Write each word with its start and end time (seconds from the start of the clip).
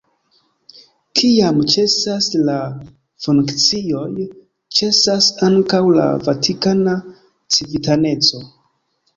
Kiam 1.19 1.59
ĉesas 1.73 2.29
la 2.47 2.55
funkcioj, 3.25 4.07
ĉesas 4.79 5.29
ankaŭ 5.49 5.83
la 5.99 6.09
vatikana 6.31 6.97
civitaneco. 7.59 8.43